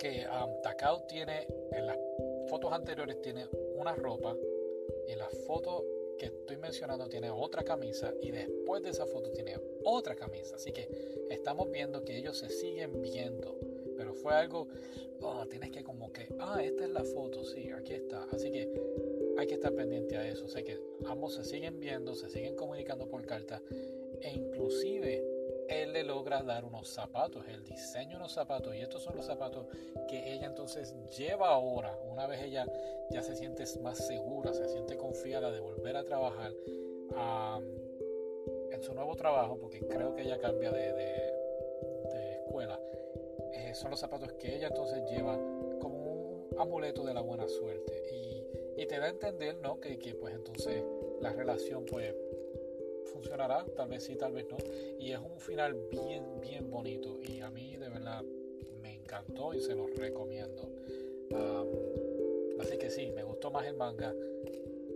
que 0.00 0.26
um, 0.26 0.60
Takao 0.60 1.02
tiene, 1.02 1.46
en 1.70 1.86
las 1.86 1.98
fotos 2.48 2.72
anteriores 2.72 3.22
tiene 3.22 3.46
una 3.76 3.94
ropa 3.94 4.34
y 5.06 5.12
en 5.12 5.20
la 5.20 5.30
foto 5.46 5.84
que 6.16 6.26
estoy 6.26 6.56
mencionando 6.56 7.08
tiene 7.08 7.30
otra 7.30 7.62
camisa 7.62 8.12
y 8.20 8.30
después 8.30 8.82
de 8.82 8.90
esa 8.90 9.06
foto 9.06 9.30
tiene 9.30 9.58
otra 9.84 10.14
camisa. 10.14 10.56
Así 10.56 10.72
que 10.72 10.88
estamos 11.30 11.70
viendo 11.70 12.04
que 12.04 12.16
ellos 12.16 12.38
se 12.38 12.48
siguen 12.48 13.00
viendo. 13.02 13.58
Pero 13.96 14.14
fue 14.14 14.34
algo, 14.34 14.68
oh, 15.20 15.46
tienes 15.46 15.70
que 15.70 15.82
como 15.82 16.12
que, 16.12 16.28
ah, 16.38 16.62
esta 16.62 16.84
es 16.84 16.90
la 16.90 17.04
foto, 17.04 17.44
sí, 17.44 17.70
aquí 17.70 17.94
está. 17.94 18.24
Así 18.24 18.50
que 18.50 18.70
hay 19.38 19.46
que 19.46 19.54
estar 19.54 19.74
pendiente 19.74 20.16
a 20.16 20.28
eso. 20.28 20.44
O 20.44 20.48
sea 20.48 20.62
que 20.62 20.78
ambos 21.06 21.34
se 21.34 21.44
siguen 21.44 21.80
viendo, 21.80 22.14
se 22.14 22.28
siguen 22.28 22.56
comunicando 22.56 23.08
por 23.08 23.24
carta 23.24 23.62
e 24.20 24.30
inclusive 24.30 25.35
él 25.68 25.92
le 25.92 26.04
logra 26.04 26.42
dar 26.42 26.64
unos 26.64 26.88
zapatos, 26.88 27.46
el 27.48 27.64
diseño 27.64 28.10
de 28.10 28.16
unos 28.16 28.32
zapatos, 28.32 28.74
y 28.74 28.80
estos 28.80 29.02
son 29.02 29.16
los 29.16 29.26
zapatos 29.26 29.66
que 30.08 30.32
ella 30.32 30.46
entonces 30.46 30.94
lleva 31.16 31.48
ahora, 31.48 31.96
una 32.10 32.26
vez 32.26 32.42
ella 32.42 32.66
ya 33.10 33.22
se 33.22 33.34
siente 33.34 33.64
más 33.80 34.06
segura, 34.06 34.52
se 34.52 34.68
siente 34.68 34.96
confiada 34.96 35.50
de 35.50 35.60
volver 35.60 35.96
a 35.96 36.04
trabajar 36.04 36.52
en 38.70 38.82
su 38.82 38.94
nuevo 38.94 39.16
trabajo, 39.16 39.58
porque 39.58 39.80
creo 39.80 40.14
que 40.14 40.22
ella 40.22 40.38
cambia 40.38 40.70
de, 40.70 41.32
escuela, 42.36 42.80
eh, 43.52 43.74
son 43.74 43.90
los 43.90 44.00
zapatos 44.00 44.32
que 44.34 44.54
ella 44.54 44.68
entonces 44.68 45.02
lleva 45.10 45.36
como 45.80 45.96
un 45.96 46.48
amuleto 46.58 47.04
de 47.04 47.14
la 47.14 47.20
buena 47.20 47.48
suerte, 47.48 48.02
y, 48.12 48.86
te 48.86 49.00
da 49.00 49.06
a 49.06 49.08
entender, 49.08 49.56
¿no? 49.56 49.80
Que, 49.80 49.98
que 49.98 50.14
pues 50.14 50.32
entonces 50.32 50.84
la 51.20 51.32
relación 51.32 51.84
pues 51.86 52.14
funcionará, 53.16 53.64
tal 53.74 53.88
vez 53.88 54.04
sí, 54.04 54.14
tal 54.16 54.32
vez 54.32 54.46
no. 54.50 54.58
Y 54.98 55.12
es 55.12 55.18
un 55.18 55.38
final 55.40 55.74
bien, 55.90 56.40
bien 56.40 56.70
bonito. 56.70 57.18
Y 57.22 57.40
a 57.40 57.50
mí 57.50 57.76
de 57.76 57.88
verdad 57.88 58.22
me 58.82 58.94
encantó 58.94 59.54
y 59.54 59.60
se 59.60 59.74
los 59.74 59.90
recomiendo. 59.96 60.70
así 62.60 62.76
que 62.78 62.90
sí, 62.90 63.10
me 63.12 63.24
gustó 63.24 63.50
más 63.50 63.66
el 63.66 63.76
manga. 63.76 64.14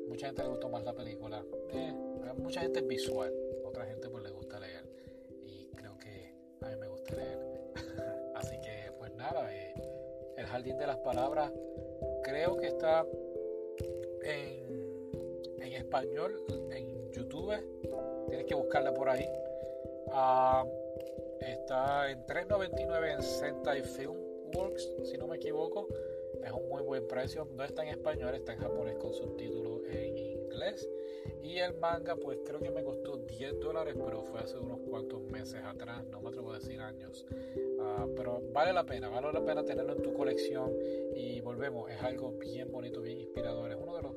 Mucha 0.09 0.27
gente 0.27 0.43
le 0.43 0.49
gustó 0.49 0.69
más 0.69 0.85
la 0.85 0.95
película. 0.95 1.43
Eh, 1.71 1.93
mucha 2.37 2.61
gente 2.61 2.81
es 2.81 2.87
visual, 2.87 3.33
otra 3.65 3.87
gente 3.87 4.09
pues 4.11 4.23
le 4.23 4.31
gusta 4.31 4.61
leer. 4.61 4.85
Y 5.47 5.67
creo 5.75 5.97
que 5.99 6.35
a 6.61 6.69
mí 6.69 6.77
me 6.77 6.89
gusta 6.89 7.17
leer. 7.17 7.39
así 8.35 8.61
que 8.61 8.93
pues 8.99 9.15
nada, 9.15 9.49
eh, 9.55 9.75
El 10.37 10.47
Jardín 10.47 10.77
de 10.77 10.87
las 10.87 10.99
Palabras 10.99 11.53
creo 12.23 12.57
que 12.57 12.67
está 12.67 13.07
en, 14.23 15.63
en 15.63 15.73
español, 15.73 16.45
en 16.71 17.00
Tienes 18.29 18.47
que 18.47 18.55
buscarla 18.55 18.93
por 18.93 19.09
ahí. 19.09 19.25
Ah, 20.13 20.65
está 21.41 22.11
en 22.11 22.25
3.99 22.27 23.15
en 23.15 23.23
Sentai 23.23 23.83
Film 23.83 24.17
Works, 24.55 24.89
si 25.05 25.17
no 25.17 25.29
me 25.29 25.37
equivoco. 25.37 25.87
Es 26.45 26.51
un 26.51 26.69
muy 26.69 26.83
buen 26.83 27.07
precio. 27.07 27.47
No 27.55 27.65
está 27.65 27.83
en 27.83 27.91
español, 27.91 28.35
está 28.35 28.53
en 28.55 28.59
japonés 28.59 28.97
con 28.97 29.13
subtítulos 29.15 29.83
en 29.91 30.19
inglés. 30.19 30.89
Y 31.43 31.59
el 31.59 31.75
manga, 31.75 32.17
pues 32.17 32.39
creo 32.45 32.61
que 32.61 32.71
me 32.71 32.83
costó 32.83 33.17
10 33.17 33.61
dólares, 33.61 33.95
pero 34.05 34.23
fue 34.23 34.41
hace 34.41 34.59
unos 34.59 34.81
cuantos 34.81 35.23
meses 35.23 35.61
atrás, 35.65 36.05
no 36.07 36.21
me 36.21 36.29
atrevo 36.29 36.53
a 36.53 36.59
decir 36.59 36.81
años. 36.81 37.27
Ah, 37.81 38.07
pero 38.17 38.41
vale 38.53 38.73
la 38.73 38.85
pena, 38.85 39.09
vale 39.09 39.33
la 39.33 39.45
pena 39.45 39.65
tenerlo 39.65 39.95
en 39.95 40.03
tu 40.03 40.13
colección. 40.15 40.73
Y 41.15 41.41
volvemos, 41.41 41.91
es 41.91 42.03
algo 42.03 42.33
bien 42.33 42.71
bonito, 42.73 43.01
bien 43.01 43.19
inspirador. 43.21 43.71
Es 43.71 43.79
uno 43.81 43.97
de, 43.97 44.03
los, 44.03 44.13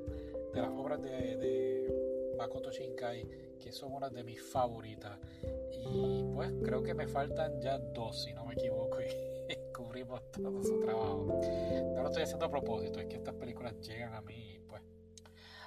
de 0.53 0.61
las 0.61 0.71
obras 0.71 1.01
de 1.01 2.02
Makoto 2.37 2.71
Shinkai 2.71 3.53
que 3.63 3.71
son 3.71 3.93
una 3.93 4.09
de 4.09 4.23
mis 4.23 4.41
favoritas. 4.41 5.17
Y 5.71 6.23
pues 6.33 6.51
creo 6.63 6.83
que 6.83 6.93
me 6.93 7.07
faltan 7.07 7.61
ya 7.61 7.77
dos, 7.77 8.23
si 8.23 8.33
no 8.33 8.45
me 8.45 8.53
equivoco, 8.53 8.97
y 9.01 9.55
cubrimos 9.73 10.21
todo 10.31 10.61
su 10.63 10.79
trabajo. 10.79 11.39
No 11.95 12.01
lo 12.01 12.07
estoy 12.09 12.23
haciendo 12.23 12.45
a 12.45 12.49
propósito, 12.49 12.99
es 12.99 13.05
que 13.05 13.15
estas 13.15 13.35
películas 13.35 13.79
llegan 13.79 14.13
a 14.13 14.21
mí, 14.21 14.59
pues. 14.67 14.81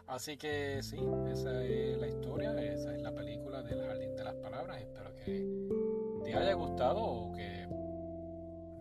Así 0.07 0.37
que 0.37 0.83
sí, 0.83 0.98
esa 1.33 1.64
es 1.64 1.96
la 1.96 2.07
historia, 2.07 2.52
esa 2.62 2.94
es 2.94 3.00
la 3.00 3.12
película 3.12 3.62
del 3.62 3.81
Jardín 3.81 4.14
de 4.14 4.24
las 4.24 4.35
Palabras. 4.35 4.83
Espero 4.83 5.14
que 5.14 6.22
te 6.22 6.35
haya 6.35 6.52
gustado 6.52 7.02
o 7.02 7.33
que, 7.33 7.66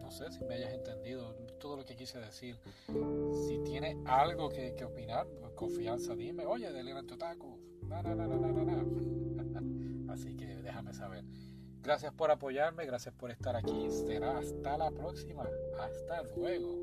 no 0.02 0.12
sé, 0.12 0.30
si 0.32 0.44
me 0.44 0.56
hayas 0.56 0.74
entendido 0.74 1.34
todo 1.60 1.78
lo 1.78 1.86
que 1.86 1.96
quise 1.96 2.20
decir. 2.20 2.58
Si 3.48 3.60
tienes 3.64 3.96
algo 4.06 4.50
que, 4.50 4.76
que 4.76 4.84
opinar, 4.84 5.26
pues 5.40 5.54
confianza, 5.54 6.16
dime, 6.16 6.46
oye, 6.46 6.72
Así 10.10 10.36
que 10.36 10.62
déjame 10.62 10.94
saber. 10.94 11.24
Gracias 11.82 12.14
por 12.14 12.32
apoyarme, 12.32 12.86
gracias 12.86 13.14
por 13.14 13.32
estar 13.32 13.56
aquí. 13.56 13.90
Será 13.92 14.40
hasta 14.40 14.78
la 14.78 14.92
próxima. 14.92 15.48
Hasta 15.80 16.24
luego. 16.36 16.76